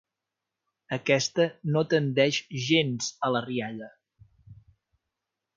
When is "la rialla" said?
3.37-3.95